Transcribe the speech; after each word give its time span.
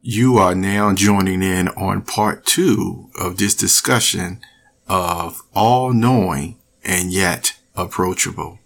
You 0.00 0.36
are 0.38 0.54
now 0.54 0.94
joining 0.94 1.42
in 1.42 1.66
on 1.70 2.02
part 2.02 2.46
two 2.46 3.10
of 3.18 3.36
this 3.36 3.52
discussion 3.52 4.40
of 4.86 5.42
all 5.56 5.92
knowing 5.92 6.56
and 6.84 7.12
yet 7.12 7.58
approachable. 7.74 8.60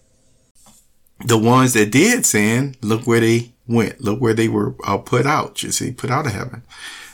The 1.25 1.39
ones 1.39 1.73
that 1.73 1.91
did 1.91 2.27
sin, 2.27 2.77
look 2.83 3.07
where 3.07 3.21
they 3.21 3.55
went. 3.67 4.03
Look 4.03 4.21
where 4.21 4.35
they 4.35 4.47
were 4.47 4.75
uh, 4.87 4.99
put 4.99 5.25
out, 5.25 5.63
you 5.63 5.73
see, 5.73 5.91
put 5.91 6.11
out 6.11 6.27
of 6.27 6.33
heaven. 6.33 6.65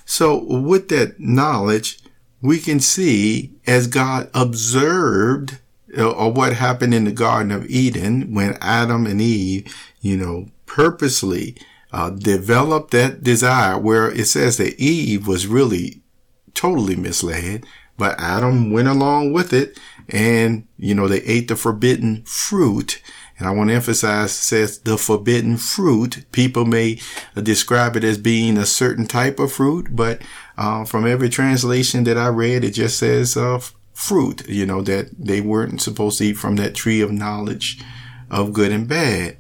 So 0.05 0.37
with 0.37 0.89
that 0.89 1.21
knowledge, 1.21 2.01
we 2.43 2.59
can 2.59 2.81
see 2.81 3.53
as 3.69 3.87
God 3.87 4.31
observed 4.35 5.59
uh, 5.97 6.11
or 6.11 6.33
what 6.33 6.55
happened 6.55 6.93
in 6.93 7.05
the 7.05 7.13
Garden 7.13 7.53
of 7.53 7.67
Eden 7.67 8.35
when 8.35 8.59
Adam 8.61 9.07
and 9.07 9.21
Eve, 9.21 9.73
you 10.01 10.17
know, 10.17 10.49
purposely 10.67 11.57
uh, 11.93 12.11
developed 12.11 12.91
that 12.91 13.23
desire 13.23 13.79
where 13.79 14.11
it 14.11 14.27
says 14.27 14.57
that 14.59 14.79
Eve 14.79 15.27
was 15.27 15.47
really 15.47 16.03
totally 16.55 16.97
misled, 16.97 17.65
but 17.97 18.19
Adam 18.19 18.71
went 18.71 18.89
along 18.89 19.33
with 19.33 19.53
it 19.53 19.79
and, 20.09 20.67
you 20.77 20.95
know, 20.95 21.09
they 21.09 21.23
ate 21.23 21.49
the 21.49 21.57
forbidden 21.57 22.23
fruit. 22.25 23.03
And 23.39 23.47
I 23.47 23.53
want 23.53 23.71
to 23.71 23.75
emphasize 23.75 24.33
says 24.33 24.81
the 24.81 24.99
forbidden 24.99 25.57
fruit. 25.57 26.25
People 26.33 26.65
may 26.65 27.01
describe 27.41 27.95
it 27.95 28.03
as 28.03 28.19
being 28.19 28.59
a 28.59 28.67
certain 28.67 29.07
type 29.07 29.39
of 29.39 29.53
fruit, 29.53 29.89
but 29.95 30.23
uh, 30.57 30.85
from 30.85 31.07
every 31.07 31.29
translation 31.29 32.05
that 32.05 32.19
I 32.19 32.29
read, 32.29 32.65
it 32.65 32.73
just 32.73 32.99
says 32.99 33.37
uh, 33.37 33.61
fruit, 33.93 34.49
you 34.49 34.67
know, 34.67 34.83
that 34.83 35.11
they 35.19 35.41
weren't 35.41 35.81
supposed 35.81 36.19
to 36.19 36.25
eat 36.25 36.39
from 36.39 36.57
that 36.57 36.75
tree 36.75 37.01
of 37.01 37.13
knowledge 37.13 37.81
of 38.31 38.53
good 38.53 38.73
and 38.73 38.89
bad. 38.89 39.39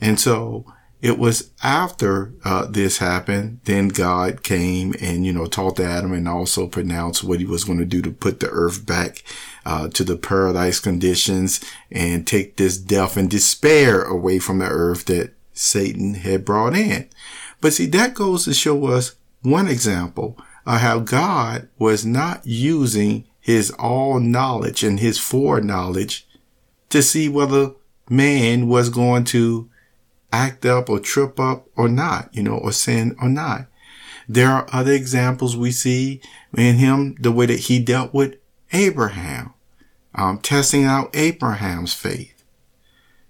And 0.00 0.20
so 0.20 0.66
it 1.02 1.18
was 1.18 1.50
after 1.62 2.34
uh, 2.44 2.66
this 2.66 2.98
happened, 2.98 3.60
then 3.64 3.88
God 3.88 4.42
came 4.42 4.94
and, 5.00 5.24
you 5.24 5.32
know, 5.32 5.46
taught 5.46 5.80
Adam 5.80 6.12
and 6.12 6.28
also 6.28 6.66
pronounced 6.66 7.24
what 7.24 7.40
he 7.40 7.46
was 7.46 7.64
going 7.64 7.78
to 7.78 7.86
do 7.86 8.02
to 8.02 8.10
put 8.10 8.40
the 8.40 8.50
earth 8.50 8.84
back 8.84 9.24
uh, 9.64 9.88
to 9.88 10.04
the 10.04 10.16
paradise 10.16 10.78
conditions 10.78 11.60
and 11.90 12.26
take 12.26 12.56
this 12.56 12.76
death 12.76 13.16
and 13.16 13.30
despair 13.30 14.02
away 14.02 14.38
from 14.38 14.58
the 14.58 14.66
earth 14.66 15.06
that 15.06 15.32
Satan 15.54 16.14
had 16.14 16.44
brought 16.44 16.76
in. 16.76 17.08
But 17.62 17.72
see, 17.72 17.86
that 17.86 18.14
goes 18.14 18.44
to 18.44 18.54
show 18.54 18.86
us 18.86 19.14
one 19.42 19.68
example 19.68 20.36
of 20.66 20.80
how 20.80 20.98
God 20.98 21.68
was 21.78 22.04
not 22.04 22.46
using 22.46 23.24
his 23.40 23.70
all 23.72 24.20
knowledge 24.20 24.84
and 24.84 25.00
his 25.00 25.18
foreknowledge 25.18 26.26
to 26.90 27.02
see 27.02 27.28
whether 27.28 27.72
man 28.10 28.68
was 28.68 28.90
going 28.90 29.24
to 29.24 29.69
act 30.32 30.64
up 30.64 30.88
or 30.88 31.00
trip 31.00 31.38
up 31.40 31.66
or 31.76 31.88
not, 31.88 32.34
you 32.34 32.42
know, 32.42 32.56
or 32.56 32.72
sin 32.72 33.16
or 33.20 33.28
not. 33.28 33.66
There 34.28 34.48
are 34.48 34.66
other 34.72 34.92
examples 34.92 35.56
we 35.56 35.72
see 35.72 36.20
in 36.56 36.76
him, 36.76 37.16
the 37.18 37.32
way 37.32 37.46
that 37.46 37.60
he 37.60 37.80
dealt 37.80 38.14
with 38.14 38.36
Abraham, 38.72 39.54
um, 40.14 40.38
testing 40.38 40.84
out 40.84 41.10
Abraham's 41.14 41.94
faith. 41.94 42.44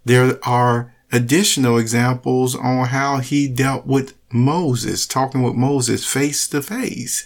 There 0.05 0.39
are 0.43 0.95
additional 1.13 1.79
examples 1.79 2.55
on 2.55 2.87
how 2.87 3.19
he 3.19 3.49
dealt 3.49 3.87
with 3.87 4.15
Moses, 4.33 5.07
talking 5.07 5.43
with 5.43 5.55
Moses 5.55 6.07
face 6.07 6.47
to 6.49 6.63
face. 6.63 7.25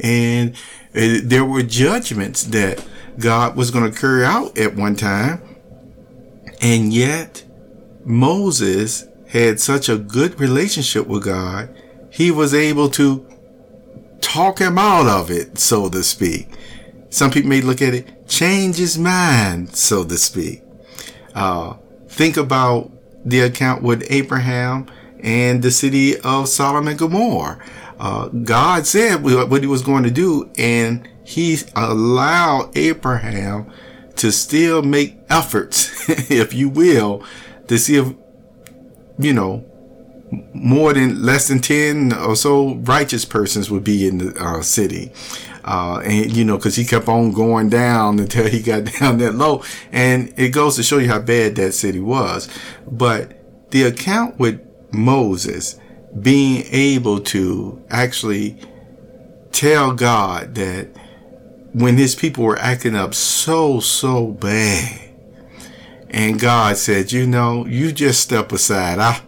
And 0.00 0.54
uh, 0.94 1.18
there 1.22 1.44
were 1.44 1.62
judgments 1.62 2.44
that 2.44 2.84
God 3.18 3.56
was 3.56 3.70
going 3.70 3.90
to 3.90 3.98
carry 3.98 4.24
out 4.24 4.56
at 4.56 4.74
one 4.74 4.96
time. 4.96 5.42
And 6.62 6.92
yet 6.92 7.44
Moses 8.04 9.04
had 9.28 9.60
such 9.60 9.88
a 9.88 9.98
good 9.98 10.38
relationship 10.40 11.06
with 11.06 11.24
God, 11.24 11.68
he 12.10 12.30
was 12.30 12.54
able 12.54 12.88
to 12.90 13.26
talk 14.20 14.58
him 14.58 14.78
out 14.78 15.06
of 15.06 15.30
it, 15.30 15.58
so 15.58 15.88
to 15.88 16.02
speak. 16.02 16.48
Some 17.10 17.30
people 17.30 17.50
may 17.50 17.60
look 17.60 17.80
at 17.82 17.94
it, 17.94 18.28
change 18.28 18.76
his 18.76 18.98
mind, 18.98 19.74
so 19.76 20.04
to 20.04 20.16
speak. 20.16 20.62
Uh, 21.34 21.74
think 22.08 22.36
about 22.36 22.90
the 23.24 23.40
account 23.40 23.82
with 23.82 24.06
Abraham 24.10 24.86
and 25.20 25.62
the 25.62 25.70
city 25.70 26.18
of 26.20 26.48
Sodom 26.48 26.88
and 26.88 26.98
Gomorrah. 26.98 27.58
Uh, 27.98 28.28
God 28.28 28.86
said 28.86 29.22
what 29.22 29.62
he 29.62 29.66
was 29.66 29.82
going 29.82 30.02
to 30.02 30.10
do, 30.10 30.50
and 30.58 31.08
he 31.24 31.58
allowed 31.74 32.76
Abraham 32.76 33.70
to 34.16 34.30
still 34.30 34.82
make 34.82 35.18
efforts, 35.28 36.08
if 36.30 36.54
you 36.54 36.68
will, 36.68 37.24
to 37.68 37.78
see 37.78 37.96
if 37.96 38.14
you 39.18 39.32
know, 39.32 39.64
more 40.52 40.92
than 40.92 41.22
less 41.22 41.48
than 41.48 41.60
10 41.60 42.12
or 42.12 42.34
so 42.36 42.74
righteous 42.76 43.24
persons 43.24 43.70
would 43.70 43.84
be 43.84 44.06
in 44.06 44.18
the 44.18 44.34
uh, 44.42 44.62
city. 44.62 45.12
Uh, 45.64 46.00
and 46.04 46.36
you 46.36 46.44
know, 46.44 46.58
cause 46.58 46.76
he 46.76 46.84
kept 46.84 47.08
on 47.08 47.32
going 47.32 47.68
down 47.68 48.18
until 48.18 48.46
he 48.46 48.60
got 48.60 48.84
down 49.00 49.18
that 49.18 49.34
low. 49.34 49.62
And 49.92 50.32
it 50.36 50.50
goes 50.50 50.76
to 50.76 50.82
show 50.82 50.98
you 50.98 51.08
how 51.08 51.20
bad 51.20 51.56
that 51.56 51.72
city 51.72 52.00
was. 52.00 52.48
But 52.86 53.70
the 53.70 53.84
account 53.84 54.38
with 54.38 54.60
Moses 54.92 55.78
being 56.20 56.64
able 56.70 57.20
to 57.20 57.84
actually 57.90 58.56
tell 59.52 59.92
God 59.92 60.54
that 60.54 60.88
when 61.72 61.96
his 61.96 62.14
people 62.14 62.44
were 62.44 62.58
acting 62.58 62.94
up 62.94 63.14
so, 63.14 63.80
so 63.80 64.28
bad, 64.28 65.05
and 66.10 66.40
God 66.40 66.76
said, 66.76 67.12
you 67.12 67.26
know, 67.26 67.66
you 67.66 67.92
just 67.92 68.20
step 68.20 68.52
aside. 68.52 68.98
I, 68.98 69.20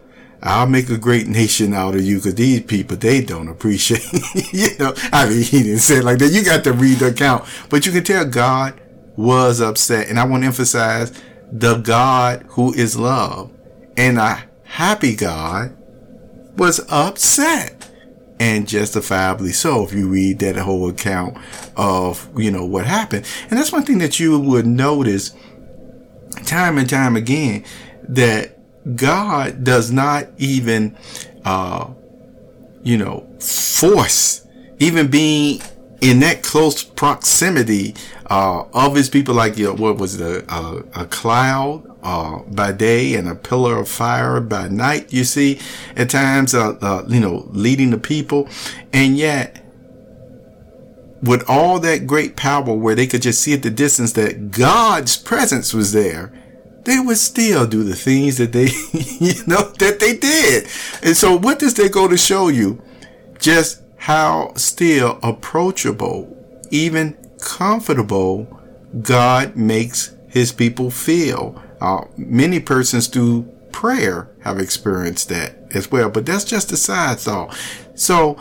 I'll 0.43 0.69
make 0.69 0.89
a 0.89 0.99
great 0.99 1.27
nation 1.27 1.75
out 1.75 1.94
of 1.94 2.03
you 2.03 2.16
because 2.16 2.37
these 2.37 2.62
people, 2.62 2.97
they 2.97 3.21
don't 3.21 3.49
appreciate, 3.49 4.06
you 4.53 4.69
know, 4.78 4.94
I 5.12 5.28
mean, 5.28 5.43
he 5.43 5.62
didn't 5.62 5.81
say 5.81 6.00
like 6.00 6.19
that. 6.19 6.33
You 6.33 6.44
got 6.44 6.65
to 6.65 6.72
read 6.72 6.99
the 6.99 7.09
account, 7.09 7.44
but 7.69 7.87
you 7.87 7.93
can 7.93 8.05
tell 8.05 8.25
God 8.25 8.81
was 9.16 9.61
upset. 9.61 10.09
And 10.09 10.19
I 10.19 10.25
want 10.25 10.43
to 10.43 10.47
emphasize 10.47 11.12
the 11.50 11.78
God 11.78 12.44
who 12.50 12.72
is 12.75 12.97
love 12.97 13.50
and 13.97 14.19
a 14.19 14.45
happy 14.65 15.16
God 15.16 15.77
was 16.56 16.81
upset 16.89 17.91
and 18.41 18.69
justifiably 18.69 19.53
so 19.53 19.83
if 19.83 19.93
you 19.93 20.09
read 20.09 20.39
that 20.39 20.56
whole 20.56 20.89
account 20.89 21.37
of, 21.77 22.28
you 22.37 22.50
know, 22.50 22.65
what 22.65 22.87
happened. 22.87 23.27
And 23.50 23.59
that's 23.59 23.72
one 23.72 23.83
thing 23.83 23.99
that 23.99 24.21
you 24.21 24.39
would 24.39 24.66
notice 24.66 25.34
time 26.48 26.78
and 26.78 26.88
time 26.88 27.14
again 27.14 27.64
that 28.09 28.56
God 28.97 29.62
does 29.64 29.92
not 29.92 30.28
even, 30.38 30.97
uh, 31.44 31.91
you 32.82 32.97
know, 32.97 33.26
force 33.38 34.47
even 34.78 35.09
being 35.09 35.60
in 36.00 36.20
that 36.20 36.42
close 36.42 36.84
proximity 36.84 37.94
uh, 38.31 38.64
of 38.72 38.94
his 38.94 39.10
people, 39.10 39.34
like 39.34 39.56
you 39.59 39.66
know, 39.66 39.75
what 39.75 39.98
was 39.98 40.19
the 40.19 40.44
uh, 40.48 40.82
a 40.94 41.04
cloud 41.06 41.84
uh, 42.03 42.38
by 42.48 42.72
day 42.72 43.15
and 43.15 43.28
a 43.28 43.34
pillar 43.34 43.78
of 43.78 43.88
fire 43.88 44.41
by 44.41 44.69
night. 44.69 45.12
You 45.12 45.25
see, 45.25 45.60
at 45.97 46.10
times, 46.10 46.54
uh, 46.54 46.76
uh, 46.80 47.04
you 47.09 47.20
know, 47.20 47.48
leading 47.50 47.91
the 47.91 47.98
people, 47.98 48.48
and 48.92 49.16
yet 49.16 49.65
with 51.23 51.49
all 51.49 51.81
that 51.81 52.06
great 52.06 52.37
power 52.37 52.73
where 52.75 52.95
they 52.95 53.06
could 53.06 53.23
just 53.23 53.41
see 53.41 53.55
at 53.55 53.62
the 53.62 53.71
distance 53.71 54.12
that 54.12 54.51
God's 54.51 55.17
presence 55.17 55.75
was 55.75 55.93
there, 55.93 56.33
they 56.84 56.99
would 57.01 57.19
still 57.19 57.67
do 57.67 57.83
the 57.83 57.97
things 57.97 58.39
that 58.39 58.53
they, 58.53 58.69
you 58.93 59.34
know, 59.47 59.71
that 59.78 59.99
they 60.01 60.17
did. 60.17 60.69
And 61.03 61.17
so 61.17 61.37
what 61.37 61.59
does 61.59 61.75
that 61.75 61.93
go 61.93 62.09
to 62.09 62.17
show 62.17 62.49
you? 62.49 62.81
Just 63.39 63.83
how 63.97 64.53
still 64.55 65.19
approachable, 65.23 66.34
even 66.71 67.17
comfortable 67.41 68.47
God 69.03 69.57
makes 69.57 70.15
his 70.28 70.53
people 70.53 70.91
feel. 70.91 71.62
Uh, 71.81 72.05
many 72.17 72.61
persons 72.61 73.07
through 73.07 73.43
prayer 73.73 74.31
have 74.43 74.59
experienced 74.59 75.28
that 75.28 75.57
as 75.73 75.91
well, 75.91 76.11
but 76.11 76.27
that's 76.27 76.45
just 76.45 76.73
a 76.73 76.77
side 76.77 77.19
thought. 77.19 77.57
So 77.95 78.39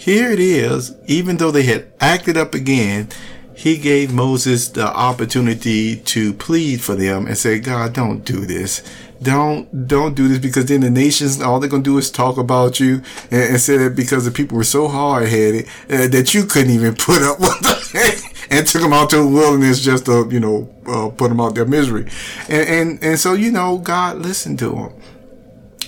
here 0.00 0.30
it 0.30 0.40
is, 0.40 0.96
even 1.08 1.36
though 1.36 1.50
they 1.50 1.64
had 1.64 1.92
acted 2.00 2.34
up 2.34 2.54
again, 2.54 3.10
he 3.54 3.76
gave 3.76 4.14
Moses 4.14 4.70
the 4.70 4.86
opportunity 4.86 5.94
to 5.94 6.32
plead 6.32 6.80
for 6.80 6.94
them 6.94 7.26
and 7.26 7.36
say, 7.36 7.58
God, 7.58 7.92
don't 7.92 8.24
do 8.24 8.46
this. 8.46 8.82
Don't, 9.20 9.86
don't 9.86 10.14
do 10.14 10.26
this 10.26 10.38
because 10.38 10.64
then 10.64 10.80
the 10.80 10.88
nations, 10.88 11.42
all 11.42 11.60
they're 11.60 11.68
going 11.68 11.82
to 11.82 11.90
do 11.90 11.98
is 11.98 12.10
talk 12.10 12.38
about 12.38 12.80
you 12.80 13.02
and, 13.30 13.42
and, 13.42 13.60
say 13.60 13.76
that 13.76 13.94
because 13.94 14.24
the 14.24 14.30
people 14.30 14.56
were 14.56 14.64
so 14.64 14.88
hard 14.88 15.28
headed 15.28 15.66
uh, 15.90 16.08
that 16.08 16.32
you 16.32 16.46
couldn't 16.46 16.72
even 16.72 16.94
put 16.94 17.20
up 17.20 17.38
with 17.38 17.60
them 17.60 18.32
and 18.50 18.66
took 18.66 18.80
them 18.80 18.94
out 18.94 19.10
to 19.10 19.16
the 19.16 19.26
wilderness 19.26 19.84
just 19.84 20.06
to, 20.06 20.26
you 20.30 20.40
know, 20.40 20.74
uh, 20.86 21.10
put 21.10 21.28
them 21.28 21.42
out 21.42 21.54
their 21.54 21.66
misery. 21.66 22.08
And, 22.48 22.68
and, 22.70 23.04
and 23.04 23.18
so, 23.18 23.34
you 23.34 23.52
know, 23.52 23.76
God 23.76 24.16
listened 24.16 24.58
to 24.60 24.70
them. 24.70 24.94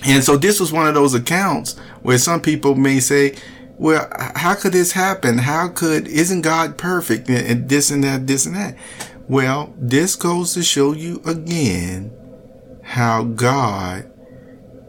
And 0.05 0.23
so 0.23 0.37
this 0.37 0.59
was 0.59 0.71
one 0.71 0.85
of 0.85 0.93
those 0.93 1.15
accounts 1.15 1.79
where 2.03 2.19
some 2.19 2.41
people 2.41 2.75
may 2.75 2.99
say, 2.99 3.35
well, 3.77 4.07
how 4.35 4.55
could 4.55 4.73
this 4.73 4.91
happen? 4.91 5.39
How 5.39 5.67
could, 5.67 6.07
isn't 6.07 6.41
God 6.41 6.77
perfect 6.77 7.29
and 7.29 7.67
this 7.67 7.89
and 7.89 8.03
that, 8.03 8.27
this 8.27 8.45
and 8.45 8.55
that? 8.55 8.77
Well, 9.27 9.73
this 9.77 10.15
goes 10.15 10.53
to 10.53 10.63
show 10.63 10.93
you 10.93 11.21
again 11.25 12.11
how 12.83 13.23
God, 13.23 14.11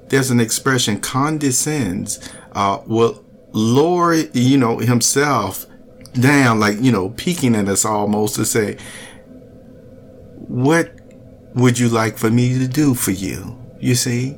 there's 0.09 0.31
an 0.31 0.41
expression, 0.41 1.01
condescends, 1.01 2.29
uh, 2.53 2.81
will 2.87 3.25
lower, 3.53 4.15
you 4.15 4.59
know, 4.59 4.79
himself 4.79 5.67
down, 6.13 6.61
like, 6.61 6.77
you 6.81 6.93
know, 6.93 7.11
peeking 7.11 7.55
at 7.55 7.69
us 7.69 7.85
almost 7.85 8.35
to 8.37 8.45
say, 8.45 8.77
what 10.47 10.93
would 11.55 11.79
you 11.79 11.89
like 11.89 12.19
for 12.19 12.31
me 12.31 12.59
to 12.59 12.69
do 12.69 12.95
for 12.95 13.13
you? 13.13 13.59
You 13.81 13.95
see? 13.95 14.37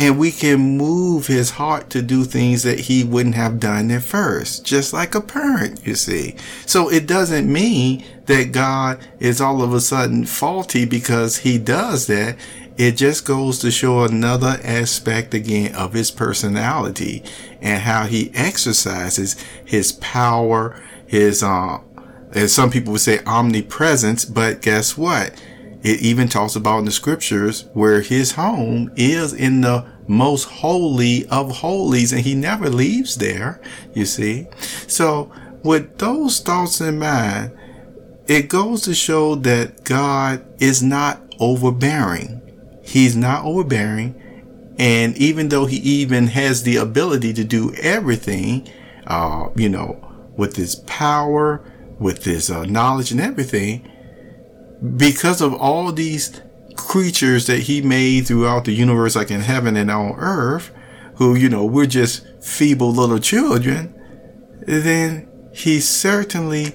And 0.00 0.18
we 0.18 0.30
can 0.32 0.78
move 0.78 1.26
his 1.26 1.50
heart 1.50 1.90
to 1.90 2.00
do 2.00 2.24
things 2.24 2.62
that 2.62 2.80
he 2.80 3.04
wouldn't 3.04 3.34
have 3.34 3.60
done 3.60 3.90
at 3.90 4.02
first, 4.02 4.64
just 4.64 4.94
like 4.94 5.14
a 5.14 5.20
parent, 5.20 5.86
you 5.86 5.94
see. 5.94 6.36
So 6.64 6.88
it 6.88 7.06
doesn't 7.06 7.52
mean 7.52 8.02
that 8.24 8.50
God 8.50 9.06
is 9.18 9.42
all 9.42 9.60
of 9.62 9.74
a 9.74 9.80
sudden 9.80 10.24
faulty 10.24 10.86
because 10.86 11.38
he 11.38 11.58
does 11.58 12.06
that. 12.06 12.36
It 12.78 12.92
just 12.96 13.26
goes 13.26 13.58
to 13.58 13.70
show 13.70 14.04
another 14.04 14.58
aspect 14.64 15.34
again 15.34 15.74
of 15.74 15.92
his 15.92 16.10
personality 16.10 17.22
and 17.60 17.82
how 17.82 18.06
he 18.06 18.30
exercises 18.34 19.36
his 19.66 19.92
power, 19.92 20.82
his, 21.06 21.42
uh, 21.42 21.80
as 22.32 22.54
some 22.54 22.70
people 22.70 22.92
would 22.92 23.02
say 23.02 23.20
omnipresence, 23.26 24.24
but 24.24 24.62
guess 24.62 24.96
what? 24.96 25.34
It 25.82 26.00
even 26.00 26.28
talks 26.28 26.56
about 26.56 26.80
in 26.80 26.84
the 26.84 26.90
scriptures 26.90 27.64
where 27.72 28.02
his 28.02 28.32
home 28.32 28.92
is 28.96 29.32
in 29.32 29.62
the 29.62 29.86
most 30.06 30.44
holy 30.44 31.26
of 31.28 31.58
holies 31.58 32.12
and 32.12 32.20
he 32.22 32.34
never 32.34 32.68
leaves 32.68 33.16
there, 33.16 33.60
you 33.94 34.04
see. 34.04 34.46
So 34.86 35.32
with 35.62 35.98
those 35.98 36.40
thoughts 36.40 36.80
in 36.80 36.98
mind, 36.98 37.56
it 38.26 38.48
goes 38.48 38.82
to 38.82 38.94
show 38.94 39.34
that 39.36 39.84
God 39.84 40.44
is 40.60 40.82
not 40.82 41.34
overbearing. 41.38 42.40
He's 42.84 43.16
not 43.16 43.44
overbearing. 43.44 44.14
And 44.78 45.16
even 45.16 45.48
though 45.48 45.66
he 45.66 45.76
even 45.78 46.28
has 46.28 46.62
the 46.62 46.76
ability 46.76 47.32
to 47.34 47.44
do 47.44 47.74
everything, 47.74 48.68
uh, 49.06 49.48
you 49.56 49.68
know, 49.68 49.98
with 50.36 50.56
his 50.56 50.76
power, 50.76 51.64
with 51.98 52.24
his 52.24 52.50
uh, 52.50 52.64
knowledge 52.64 53.10
and 53.12 53.20
everything, 53.20 53.89
because 54.96 55.40
of 55.40 55.54
all 55.54 55.92
these 55.92 56.40
creatures 56.76 57.46
that 57.46 57.60
he 57.60 57.82
made 57.82 58.26
throughout 58.26 58.64
the 58.64 58.72
universe, 58.72 59.16
like 59.16 59.30
in 59.30 59.40
heaven 59.40 59.76
and 59.76 59.90
on 59.90 60.14
earth, 60.16 60.70
who, 61.16 61.34
you 61.34 61.48
know, 61.48 61.64
we're 61.64 61.86
just 61.86 62.24
feeble 62.42 62.92
little 62.92 63.18
children, 63.18 63.94
then 64.66 65.28
he 65.52 65.80
certainly 65.80 66.72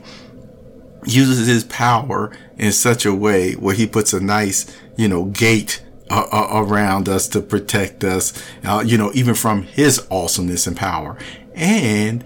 uses 1.05 1.47
his 1.47 1.63
power 1.63 2.31
in 2.57 2.71
such 2.71 3.05
a 3.05 3.13
way 3.13 3.53
where 3.53 3.75
he 3.75 3.87
puts 3.87 4.13
a 4.13 4.19
nice, 4.19 4.75
you 4.97 5.07
know, 5.07 5.25
gate 5.25 5.83
uh, 6.09 6.27
uh, 6.31 6.47
around 6.51 7.09
us 7.09 7.27
to 7.27 7.41
protect 7.41 8.03
us, 8.03 8.33
uh, 8.63 8.83
you 8.85 8.97
know, 8.97 9.11
even 9.13 9.33
from 9.33 9.63
his 9.63 10.05
awesomeness 10.11 10.67
and 10.67 10.77
power. 10.77 11.17
And 11.55 12.23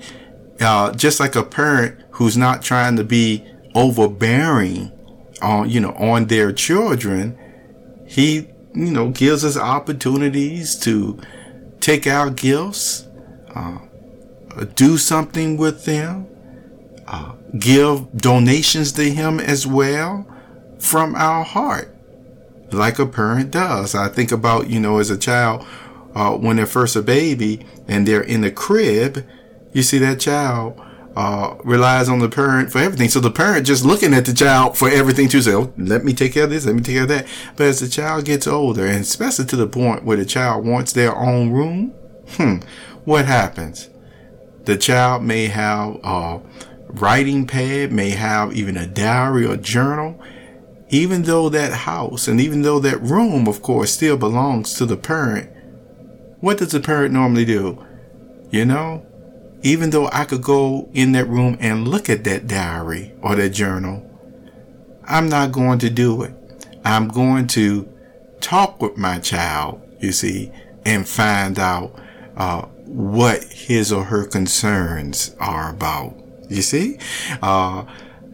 uh, 0.59 0.91
just 0.93 1.19
like 1.19 1.35
a 1.35 1.43
parent 1.43 1.99
who's 2.11 2.35
not 2.35 2.61
trying 2.61 2.97
to 2.97 3.03
be 3.03 3.45
overbearing 3.75 4.91
on, 5.41 5.69
you 5.69 5.79
know, 5.79 5.93
on 5.93 6.25
their 6.27 6.51
children, 6.51 7.37
he, 8.07 8.47
you 8.73 8.91
know, 8.91 9.09
gives 9.09 9.43
us 9.45 9.57
opportunities 9.57 10.77
to 10.79 11.19
take 11.79 12.07
our 12.07 12.29
gifts, 12.29 13.07
uh, 13.55 13.79
do 14.75 14.97
something 14.97 15.57
with 15.57 15.85
them, 15.85 16.27
uh, 17.07 17.33
give 17.57 18.11
donations 18.17 18.91
to 18.93 19.09
him 19.09 19.39
as 19.39 19.65
well 19.65 20.25
from 20.79 21.15
our 21.15 21.43
heart, 21.43 21.95
like 22.71 22.99
a 22.99 23.05
parent 23.05 23.51
does. 23.51 23.95
I 23.95 24.09
think 24.09 24.31
about, 24.31 24.69
you 24.69 24.79
know, 24.79 24.99
as 24.99 25.09
a 25.09 25.17
child, 25.17 25.65
uh, 26.15 26.31
when 26.31 26.57
they're 26.57 26.65
first 26.65 26.95
a 26.95 27.01
baby 27.01 27.65
and 27.87 28.07
they're 28.07 28.21
in 28.21 28.41
the 28.41 28.51
crib, 28.51 29.25
you 29.73 29.83
see 29.83 29.99
that 29.99 30.19
child 30.19 30.79
uh, 31.15 31.55
relies 31.63 32.07
on 32.07 32.19
the 32.19 32.29
parent 32.29 32.71
for 32.71 32.79
everything. 32.79 33.09
So 33.09 33.19
the 33.19 33.31
parent 33.31 33.65
just 33.65 33.83
looking 33.83 34.13
at 34.13 34.25
the 34.25 34.33
child 34.33 34.77
for 34.77 34.89
everything 34.89 35.27
to 35.29 35.41
say, 35.41 35.53
oh, 35.53 35.73
let 35.77 36.05
me 36.05 36.13
take 36.13 36.33
care 36.33 36.45
of 36.45 36.49
this, 36.49 36.65
let 36.65 36.75
me 36.75 36.81
take 36.81 36.95
care 36.95 37.03
of 37.03 37.09
that. 37.09 37.27
But 37.55 37.67
as 37.67 37.79
the 37.79 37.89
child 37.89 38.25
gets 38.25 38.47
older, 38.47 38.85
and 38.85 39.01
especially 39.01 39.45
to 39.45 39.55
the 39.55 39.67
point 39.67 40.03
where 40.03 40.17
the 40.17 40.25
child 40.25 40.65
wants 40.65 40.93
their 40.93 41.15
own 41.15 41.51
room, 41.51 41.93
hmm, 42.31 42.57
what 43.05 43.25
happens? 43.25 43.89
The 44.65 44.77
child 44.77 45.23
may 45.23 45.47
have 45.47 45.99
a 46.03 46.41
writing 46.87 47.47
pad, 47.47 47.91
may 47.91 48.11
have 48.11 48.53
even 48.53 48.77
a 48.77 48.87
diary 48.87 49.45
or 49.45 49.57
journal. 49.57 50.21
Even 50.91 51.23
though 51.23 51.49
that 51.49 51.71
house 51.71 52.27
and 52.27 52.41
even 52.41 52.63
though 52.63 52.79
that 52.79 53.01
room, 53.01 53.47
of 53.47 53.61
course, 53.61 53.91
still 53.91 54.17
belongs 54.17 54.73
to 54.75 54.85
the 54.85 54.97
parent, 54.97 55.49
what 56.39 56.57
does 56.57 56.71
the 56.71 56.79
parent 56.79 57.13
normally 57.13 57.45
do? 57.45 57.85
You 58.49 58.65
know, 58.65 59.05
even 59.61 59.89
though 59.89 60.09
I 60.11 60.25
could 60.25 60.41
go 60.41 60.89
in 60.93 61.11
that 61.13 61.27
room 61.27 61.57
and 61.59 61.87
look 61.87 62.09
at 62.09 62.23
that 62.23 62.47
diary 62.47 63.13
or 63.21 63.35
that 63.35 63.49
journal, 63.49 64.05
I'm 65.05 65.27
not 65.27 65.51
going 65.51 65.79
to 65.79 65.89
do 65.89 66.21
it. 66.23 66.33
I'm 66.85 67.07
going 67.07 67.47
to 67.47 67.89
talk 68.41 68.81
with 68.81 68.97
my 68.97 69.19
child, 69.19 69.81
you 69.99 70.11
see, 70.11 70.51
and 70.85 71.07
find 71.07 71.59
out 71.59 71.99
uh, 72.37 72.61
what 72.85 73.43
his 73.43 73.91
or 73.91 74.05
her 74.05 74.25
concerns 74.25 75.35
are 75.39 75.71
about. 75.71 76.15
You 76.49 76.61
see? 76.61 76.97
Uh, 77.41 77.85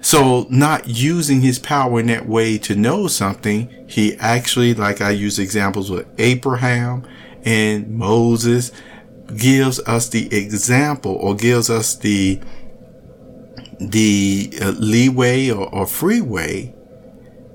so 0.01 0.45
not 0.50 0.88
using 0.88 1.42
his 1.42 1.57
power 1.57 2.00
in 2.00 2.07
that 2.07 2.28
way 2.28 2.60
to 2.60 2.75
know 2.75 3.07
something, 3.07 3.86
he 3.88 4.16
actually, 4.18 4.74
like 4.75 5.01
I 5.01 5.10
use 5.10 5.39
examples 5.39 5.89
with 5.89 6.07
Abraham 6.19 7.07
and 7.44 7.89
Moses, 7.89 8.71
gives 9.36 9.80
us 9.81 10.10
the 10.10 10.33
example 10.36 11.13
or 11.13 11.36
gives 11.36 11.69
us 11.69 11.95
the 11.95 12.39
the 13.80 14.54
uh, 14.62 14.72
leeway 14.72 15.50
or, 15.50 15.68
or 15.74 15.86
freeway 15.86 16.74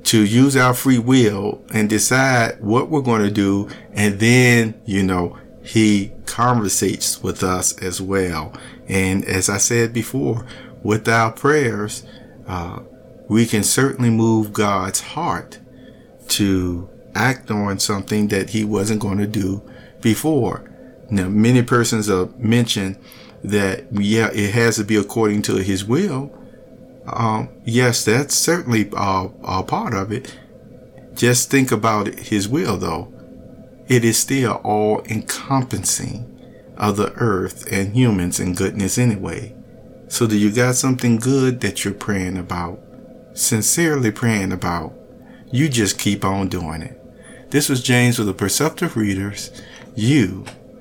to 0.05 0.25
use 0.25 0.57
our 0.57 0.75
free 0.75 0.99
will 0.99 1.63
and 1.73 1.89
decide 1.89 2.61
what 2.61 2.91
we're 2.91 3.01
going 3.01 3.23
to 3.23 3.31
do. 3.31 3.69
And 3.93 4.19
then 4.19 4.81
you 4.85 5.03
know 5.03 5.39
he 5.63 6.13
conversates 6.27 7.23
with 7.23 7.43
us 7.43 7.77
as 7.83 8.01
well. 8.01 8.53
And 8.89 9.25
as 9.25 9.49
i 9.49 9.59
said 9.59 9.93
before 9.93 10.47
with 10.83 11.09
our 11.09 11.33
prayers 11.33 12.05
uh, 12.47 12.81
we 13.29 13.47
can 13.47 13.63
certainly 13.63 14.11
move 14.11 14.53
god's 14.53 15.01
heart 15.01 15.61
to 16.27 16.89
act 17.15 17.51
on 17.51 17.79
something 17.79 18.29
that 18.29 18.51
he 18.51 18.65
wasn't 18.65 19.01
going 19.01 19.19
to 19.19 19.27
do 19.27 19.63
before 20.01 20.70
now, 21.11 21.29
many 21.29 21.63
persons 21.63 22.07
have 22.07 22.39
mentioned 22.39 22.99
that, 23.43 23.87
yeah, 23.93 24.31
it 24.33 24.53
has 24.53 24.77
to 24.77 24.85
be 24.85 24.97
according 24.97 25.43
to 25.43 25.57
his 25.57 25.85
will. 25.85 26.37
Um, 27.07 27.49
yes, 27.65 28.05
that's 28.05 28.35
certainly 28.35 28.91
uh, 28.97 29.29
a 29.43 29.63
part 29.63 29.95
of 29.95 30.13
it. 30.13 30.37
Just 31.15 31.51
think 31.51 31.73
about 31.73 32.07
his 32.07 32.49
will, 32.49 32.77
though. 32.77 33.13
It 33.89 34.05
is 34.05 34.19
still 34.19 34.61
all 34.63 35.03
encompassing 35.07 36.27
of 36.77 36.97
the 36.97 37.13
earth 37.15 37.71
and 37.73 37.95
humans 37.95 38.39
and 38.39 38.57
goodness 38.57 38.99
anyway. 38.99 39.55
So 40.09 40.27
do 40.27 40.37
you 40.37 40.53
got 40.53 40.77
something 40.77 41.17
good 41.17 41.61
that 41.61 41.85
you're 41.85 41.95
praying 41.95 42.37
about? 42.37 42.81
Sincerely 43.35 44.11
praying 44.11 44.53
about? 44.53 44.93
You 45.53 45.69
just 45.69 45.99
keep 45.99 46.25
on 46.25 46.49
doing 46.49 46.83
it. 46.83 47.51
This 47.51 47.69
was 47.69 47.83
James 47.83 48.19
with 48.19 48.29
the 48.29 48.35
Perceptive 48.35 48.97
Readers. 48.97 49.51
You 49.97 50.45